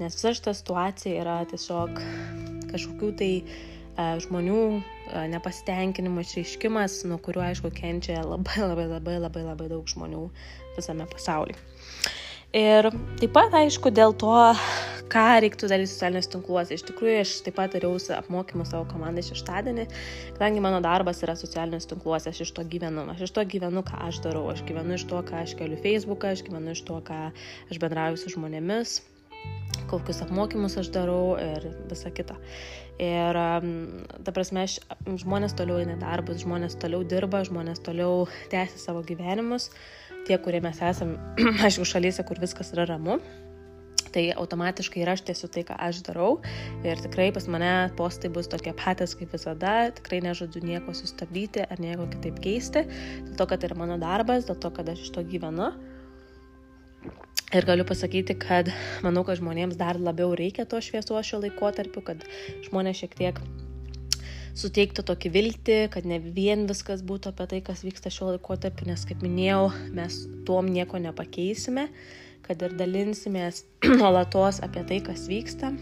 Nes 0.00 0.16
visa 0.16 0.32
šita 0.36 0.54
situacija 0.56 1.20
yra 1.20 1.40
tiesiog 1.50 2.00
kažkokių 2.70 3.10
tai 3.20 3.32
žmonių 4.24 4.60
nepasitenkinimo 5.32 6.22
išreiškimas, 6.24 7.02
nuo 7.10 7.18
kuriuo 7.20 7.42
aišku 7.44 7.72
kenčia 7.74 8.22
labai 8.24 8.62
labai 8.62 8.86
labai 8.88 9.18
labai 9.20 9.44
labai 9.44 9.68
daug 9.72 9.88
žmonių 9.90 10.28
visame 10.78 11.06
pasaulyje. 11.10 11.58
Ir 12.56 12.88
taip 13.20 13.30
pat, 13.34 13.54
aišku, 13.54 13.92
dėl 13.94 14.14
to, 14.18 14.34
ką 15.10 15.26
reiktų 15.44 15.68
daryti 15.70 15.90
socialiniuose 15.90 16.30
tinkluose. 16.32 16.76
Iš 16.76 16.84
tikrųjų, 16.88 17.16
aš 17.24 17.34
taip 17.46 17.56
pat 17.58 17.74
dariau 17.74 17.98
apmokymų 18.16 18.66
savo 18.68 18.86
komandai 18.90 19.24
šeštadienį, 19.26 19.86
kadangi 20.36 20.64
mano 20.64 20.80
darbas 20.84 21.22
yra 21.26 21.36
socialiniuose 21.38 21.90
tinkluose, 21.90 22.32
aš 22.32 22.42
iš 22.46 22.52
to 22.56 22.64
gyvenu. 22.72 23.06
Aš 23.12 23.26
iš 23.28 23.34
to 23.36 23.46
gyvenu, 23.54 23.84
ką 23.86 24.02
aš 24.08 24.22
darau. 24.26 24.46
Aš 24.52 24.64
gyvenu 24.68 24.96
iš 24.98 25.06
to, 25.10 25.22
ką 25.26 25.44
aš 25.44 25.56
keliu 25.58 25.78
Facebooką, 25.82 26.34
aš 26.34 26.44
gyvenu 26.46 26.74
iš 26.76 26.84
to, 26.88 26.98
ką 27.06 27.22
aš 27.32 27.80
bendrauju 27.82 28.20
su 28.20 28.34
žmonėmis, 28.36 29.00
kokius 29.90 30.22
apmokymus 30.26 30.78
aš 30.80 30.92
darau 30.94 31.38
ir 31.40 31.70
visa 31.90 32.12
kita. 32.14 32.36
Ir, 33.00 33.38
ta 34.26 34.34
prasme, 34.36 34.66
aš, 34.68 34.76
žmonės 35.22 35.56
toliau 35.56 35.80
eina 35.80 35.96
darbus, 35.98 36.42
žmonės 36.44 36.76
toliau 36.82 37.06
dirba, 37.08 37.40
žmonės 37.48 37.80
toliau 37.86 38.26
tęsia 38.52 38.82
savo 38.82 39.00
gyvenimus 39.06 39.70
tie, 40.26 40.36
kurie 40.38 40.60
mes 40.60 40.80
esame, 40.84 41.16
aišku, 41.66 41.86
šalyse, 41.88 42.24
kur 42.28 42.40
viskas 42.42 42.74
yra 42.74 42.86
ramu, 42.92 43.18
tai 44.14 44.24
automatiškai 44.32 45.02
ir 45.02 45.10
aš 45.12 45.24
tiesiu 45.28 45.50
tai, 45.52 45.64
ką 45.68 45.76
aš 45.88 46.02
darau. 46.06 46.40
Ir 46.86 47.00
tikrai 47.04 47.30
pas 47.36 47.46
mane 47.50 47.72
postai 47.98 48.32
bus 48.32 48.50
tokie 48.50 48.74
patys 48.76 49.16
kaip 49.18 49.32
visada, 49.36 49.76
tikrai 49.96 50.20
nežodžiu 50.26 50.64
nieko 50.66 50.94
sustabdyti 50.96 51.64
ar 51.66 51.82
nieko 51.82 52.08
kitaip 52.14 52.42
keisti, 52.44 52.84
dėl 53.28 53.38
to, 53.38 53.46
kad 53.46 53.62
tai 53.62 53.70
yra 53.70 53.80
mano 53.82 54.00
darbas, 54.00 54.48
dėl 54.48 54.58
to, 54.60 54.72
kad 54.74 54.92
aš 54.92 55.06
iš 55.06 55.14
to 55.16 55.24
gyvenu. 55.26 55.72
Ir 57.50 57.66
galiu 57.66 57.82
pasakyti, 57.82 58.36
kad 58.38 58.68
manau, 59.02 59.24
kad 59.26 59.40
žmonėms 59.40 59.78
dar 59.78 59.98
labiau 59.98 60.36
reikia 60.38 60.68
to 60.70 60.78
šviesos 60.78 61.26
šio 61.26 61.40
laikotarpiu, 61.42 62.04
kad 62.06 62.22
žmonės 62.68 63.02
šiek 63.02 63.16
tiek 63.18 63.42
suteiktų 64.60 65.04
tokį 65.08 65.32
viltį, 65.34 65.78
kad 65.94 66.06
ne 66.06 66.20
vien 66.22 66.66
viskas 66.70 67.02
būtų 67.06 67.32
apie 67.32 67.46
tai, 67.50 67.60
kas 67.66 67.84
vyksta 67.86 68.12
šiuo 68.12 68.34
laikotarpiu, 68.34 68.88
nes 68.90 69.02
kaip 69.08 69.22
minėjau, 69.24 69.70
mes 69.96 70.20
tuom 70.46 70.70
nieko 70.70 71.00
nepakeisime, 71.02 71.88
kad 72.46 72.62
ir 72.66 72.76
dalinsimės 72.78 73.64
nuolatos 74.00 74.62
apie 74.64 74.84
tai, 74.88 75.00
kas 75.06 75.26
vyksta, 75.30 75.72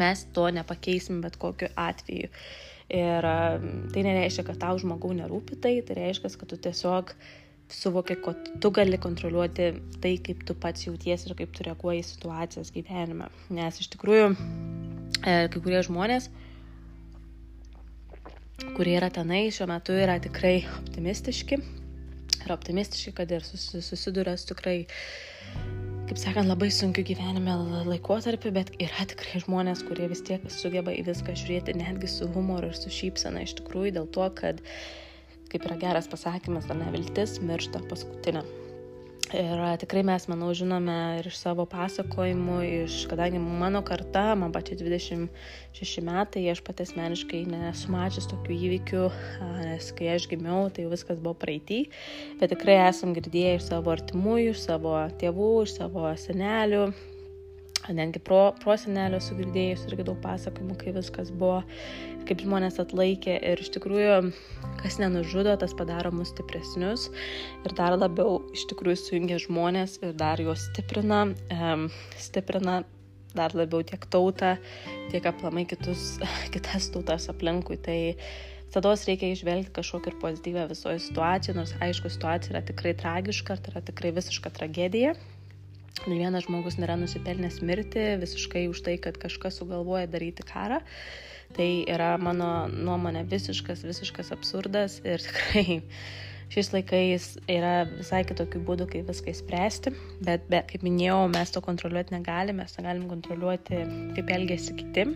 mes 0.00 0.24
to 0.34 0.48
nepakeisim 0.54 1.20
bet 1.24 1.38
kokiu 1.40 1.70
atveju. 1.78 2.30
Ir 2.90 3.26
tai 3.94 4.02
nereiškia, 4.02 4.42
kad 4.48 4.58
tau 4.58 4.78
žmogau 4.82 5.12
nerūpi 5.14 5.60
tai, 5.62 5.76
tai 5.86 5.94
reiškia, 6.00 6.32
kad 6.40 6.50
tu 6.50 6.58
tiesiog 6.58 7.12
suvoki, 7.70 8.16
kad 8.24 8.48
tu 8.60 8.70
gali 8.74 8.98
kontroliuoti 8.98 9.68
tai, 10.02 10.16
kaip 10.18 10.42
tu 10.46 10.56
pats 10.58 10.88
jauties 10.88 11.26
ir 11.26 11.36
kaip 11.38 11.52
tu 11.54 11.66
reaguoji 11.66 12.02
į 12.02 12.08
situacijas 12.08 12.72
gyvenime. 12.74 13.30
Nes 13.54 13.78
iš 13.78 13.92
tikrųjų, 13.94 14.32
e, 15.22 15.34
kai 15.52 15.62
kurie 15.62 15.82
žmonės, 15.86 16.26
kurie 18.76 18.96
yra 18.98 19.10
tenai 19.14 19.46
šiuo 19.54 19.68
metu 19.70 19.94
yra 19.94 20.18
tikrai 20.22 20.64
optimistiški. 20.80 21.60
Ir 22.40 22.54
optimistiški, 22.54 23.12
kad 23.16 23.30
ir 23.30 23.44
susiduria 23.44 24.34
su 24.40 24.50
tikrai, 24.50 24.78
kaip 26.10 26.18
sakant, 26.18 26.50
labai 26.50 26.72
sunkiu 26.74 27.04
gyvenime 27.06 27.54
laikotarpiu, 27.86 28.50
bet 28.56 28.72
yra 28.82 29.04
tikrai 29.12 29.42
žmonės, 29.44 29.84
kurie 29.86 30.08
vis 30.10 30.24
tiek 30.26 30.42
sugeba 30.50 30.90
į 30.90 31.04
viską 31.06 31.36
žiūrėti 31.38 31.76
netgi 31.78 32.10
su 32.10 32.26
humoru 32.34 32.72
ir 32.72 32.78
su 32.78 32.90
šypsena 32.90 33.44
iš 33.46 33.54
tikrųjų 33.60 33.94
dėl 34.00 34.10
to, 34.16 34.26
kad, 34.40 34.64
kaip 35.52 35.68
yra 35.68 35.78
geras 35.84 36.10
pasakymas, 36.10 36.66
ar 36.70 36.82
ne 36.82 36.90
viltis 36.96 37.38
miršta 37.44 37.84
paskutinė. 37.92 38.42
Ir 39.30 39.60
tikrai 39.78 40.00
mes, 40.02 40.24
manau, 40.26 40.48
žinome 40.58 40.94
ir 41.20 41.28
iš 41.30 41.36
savo 41.38 41.62
pasakojimų, 41.70 42.56
iš, 42.66 42.94
kadangi 43.06 43.38
mano 43.38 43.78
karta, 43.86 44.32
man 44.34 44.50
pačiai 44.50 44.80
26 44.80 46.02
metai, 46.02 46.42
aš 46.50 46.62
pati 46.66 46.82
asmeniškai 46.82 47.44
nesu 47.52 47.92
mačius 47.94 48.26
tokių 48.32 48.56
įvykių, 48.56 49.04
nes 49.60 49.92
kai 49.94 50.10
aš 50.16 50.26
gimiau, 50.32 50.66
tai 50.74 50.88
viskas 50.90 51.22
buvo 51.22 51.36
praeitį, 51.44 51.78
bet 52.42 52.50
tikrai 52.56 52.80
esam 52.88 53.14
girdėję 53.14 53.54
iš 53.60 53.68
savo 53.68 53.94
artimųjų, 53.94 54.50
iš 54.56 54.66
savo 54.66 54.96
tėvų, 55.22 55.52
iš 55.62 55.76
savo 55.78 56.10
senelių, 56.26 56.88
netgi 57.96 58.22
pro, 58.24 58.40
prosenelio 58.62 59.20
sugirdėjus 59.22 59.86
irgi 59.88 60.06
daug 60.08 60.20
pasakojimų, 60.24 60.76
kai 60.80 60.94
viskas 60.96 61.32
buvo, 61.32 61.60
kaip 62.28 62.44
žmonės 62.44 62.78
atlaikė 62.82 63.38
ir 63.52 63.62
iš 63.62 63.72
tikrųjų, 63.76 64.20
kas 64.82 65.00
nenužudo, 65.02 65.56
tas 65.60 65.74
padaro 65.76 66.12
mus 66.14 66.32
stipresnius 66.34 67.08
ir 67.64 67.74
dar 67.78 67.96
labiau 67.98 68.38
iš 68.54 68.66
tikrųjų 68.70 69.00
sujungia 69.02 69.40
žmonės 69.42 69.98
ir 70.04 70.14
dar 70.18 70.42
juos 70.42 70.68
stiprina, 70.70 71.26
um, 71.56 71.88
stiprina 72.20 72.80
dar 73.34 73.54
labiau 73.54 73.82
tiek 73.86 74.04
tautą, 74.10 74.56
tiek 75.10 75.26
aplamai 75.26 75.66
kitus, 75.70 76.18
kitas 76.54 76.90
tautas 76.94 77.28
aplinkui. 77.32 77.78
Tai 77.82 77.98
tada 78.74 78.94
reikia 78.94 79.32
išvelgti 79.34 79.74
kažkokią 79.74 80.12
ir 80.12 80.20
pozityvę 80.22 80.68
visoje 80.70 81.02
situacijoje, 81.02 81.58
nors 81.58 81.74
aišku, 81.82 82.10
situacija 82.10 82.54
yra 82.54 82.64
tikrai 82.66 82.94
tragiška, 82.98 83.58
tai 83.58 83.74
yra 83.74 83.84
tikrai 83.86 84.14
visiška 84.16 84.52
tragedija. 84.54 85.14
Ne 86.08 86.16
vienas 86.16 86.46
žmogus 86.46 86.78
nėra 86.80 86.96
nusipelnęs 87.00 87.60
mirti 87.66 88.04
visiškai 88.22 88.64
už 88.70 88.80
tai, 88.86 88.96
kad 89.02 89.18
kažkas 89.20 89.60
sugalvoja 89.60 90.08
daryti 90.08 90.46
karą. 90.48 90.80
Tai 91.56 91.68
yra 91.90 92.14
mano 92.22 92.70
nuomonė 92.70 93.24
visiškas, 93.28 93.82
visiškas 93.84 94.30
absurdas 94.32 95.00
ir 95.04 95.20
tikrai 95.26 95.80
šiais 96.50 96.70
laikais 96.74 97.26
yra 97.50 97.74
visai 97.90 98.22
kitokių 98.26 98.62
būdų, 98.66 98.86
kaip 98.94 99.10
viską 99.10 99.34
įspręsti, 99.34 99.92
bet, 100.26 100.46
bet 100.50 100.70
kaip 100.70 100.86
minėjau, 100.86 101.24
mes 101.30 101.52
to 101.54 101.62
kontroliuoti 101.64 102.16
negalime, 102.16 102.64
mes 102.64 102.78
negalim 102.78 103.06
kontroliuoti, 103.10 103.84
kaip 104.16 104.32
elgesi 104.34 104.74
kiti, 104.78 105.06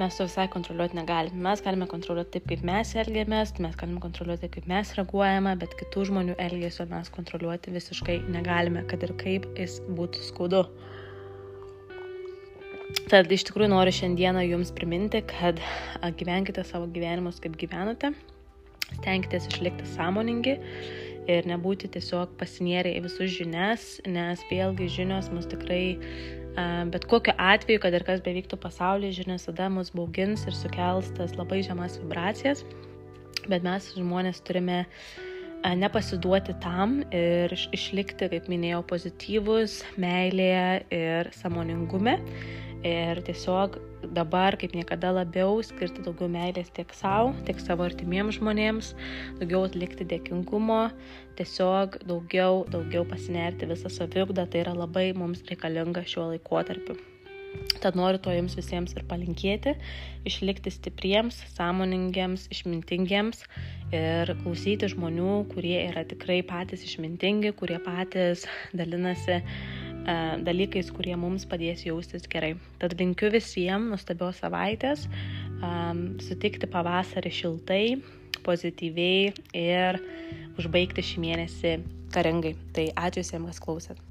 mes 0.00 0.16
to 0.18 0.26
visai 0.28 0.46
kontroliuoti 0.52 0.98
negalime. 0.98 1.40
Mes 1.46 1.62
galime 1.64 1.86
kontroliuoti 1.88 2.36
taip, 2.36 2.48
kaip 2.50 2.64
mes 2.68 2.92
elgiamės, 3.00 3.54
mes 3.64 3.78
galime 3.80 4.02
kontroliuoti, 4.04 4.50
kaip 4.52 4.68
mes 4.68 4.92
reaguojame, 4.98 5.54
bet 5.62 5.76
kitų 5.80 6.04
žmonių 6.10 6.36
elgesio 6.48 6.84
mes 6.90 7.08
kontroliuoti 7.14 7.72
visiškai 7.74 8.18
negalime, 8.34 8.84
kad 8.90 9.06
ir 9.06 9.14
kaip 9.22 9.48
jis 9.56 9.78
būtų 9.96 10.28
skaudu. 10.28 10.66
Tad 13.10 13.32
iš 13.32 13.46
tikrųjų 13.48 13.72
noriu 13.72 13.94
šiandieną 13.94 14.44
jums 14.46 14.70
priminti, 14.74 15.22
kad 15.26 15.60
gyvenkite 16.20 16.62
savo 16.66 16.86
gyvenimus, 16.92 17.40
kaip 17.42 17.56
gyvenate, 17.58 18.12
stenkitės 19.00 19.48
išlikti 19.50 19.88
sąmoningi 19.96 20.56
ir 21.30 21.48
nebūti 21.50 21.90
tiesiog 21.94 22.36
pasinėrę 22.38 22.92
į 22.98 23.04
visus 23.08 23.32
žinias, 23.34 23.86
nes 24.06 24.42
vėlgi 24.50 24.90
žinios 25.00 25.32
mus 25.34 25.48
tikrai 25.50 25.96
Bet 26.92 27.04
kokiu 27.04 27.34
atveju, 27.36 27.82
kad 27.82 27.92
ir 27.92 28.04
kas 28.06 28.22
bevyktų 28.24 28.56
pasaulyje, 28.62 29.18
žinios 29.18 29.44
tada 29.44 29.68
mus 29.72 29.90
baugins 29.92 30.46
ir 30.48 30.56
sukels 30.56 31.10
tas 31.18 31.34
labai 31.36 31.60
žemas 31.66 31.98
vibracijas. 32.00 32.64
Bet 33.46 33.66
mes 33.66 33.90
žmonės 33.92 34.40
turime 34.46 34.86
nepasiduoti 35.76 36.54
tam 36.62 37.02
ir 37.14 37.52
išlikti, 37.76 38.30
kaip 38.32 38.48
minėjau, 38.48 38.80
pozityvus, 38.88 39.82
meilėje 40.00 40.86
ir 40.94 41.30
samoningume. 41.36 42.16
Ir 42.86 43.20
tiesiog 43.26 43.76
dabar, 44.14 44.56
kaip 44.60 44.76
niekada 44.76 45.12
labiau, 45.14 45.58
skirti 45.64 46.04
daugiau 46.06 46.28
meilės 46.32 46.70
tiek 46.76 46.92
savo, 46.96 47.32
tiek 47.48 47.60
savo 47.62 47.86
artimiems 47.86 48.38
žmonėms, 48.38 48.92
daugiau 49.40 49.64
atlikti 49.68 50.06
dėkingumo, 50.12 50.84
tiesiog 51.40 52.00
daugiau, 52.06 52.64
daugiau 52.72 53.04
pasinerti 53.08 53.68
visą 53.72 53.92
savigdą, 53.92 54.46
tai 54.50 54.64
yra 54.66 54.76
labai 54.76 55.10
mums 55.16 55.44
reikalinga 55.50 56.06
šiuo 56.06 56.32
laikotarpiu. 56.34 56.98
Tad 57.80 57.96
noriu 57.96 58.18
to 58.22 58.32
jums 58.34 58.56
visiems 58.58 58.94
ir 58.96 59.04
palinkėti, 59.08 59.74
išlikti 60.28 60.72
stipriems, 60.72 61.38
sąmoningiems, 61.54 62.46
išmintingiems 62.52 63.42
ir 63.96 64.32
klausyti 64.42 64.88
žmonių, 64.92 65.46
kurie 65.52 65.76
yra 65.86 66.04
tikrai 66.08 66.40
patys 66.46 66.84
išmintingi, 66.88 67.52
kurie 67.58 67.78
patys 67.84 68.46
dalinasi 68.76 69.38
e, 69.38 69.42
dalykais, 70.46 70.90
kurie 70.94 71.16
mums 71.18 71.46
padės 71.48 71.84
jaustis 71.86 72.28
gerai. 72.30 72.54
Tad 72.82 72.94
linkiu 73.00 73.30
visiems 73.34 73.90
nuostabios 73.90 74.38
savaitės, 74.42 75.06
sutikti 76.26 76.70
pavasarį 76.70 77.32
šiltai, 77.40 77.84
pozityviai 78.46 79.32
ir 79.58 80.00
užbaigti 80.60 81.04
šį 81.10 81.24
mėnesį 81.26 81.78
karingai. 82.14 82.54
Tai 82.76 82.90
ačiū 83.08 83.24
visiems, 83.24 83.50
kas 83.50 83.64
klausėt. 83.64 84.05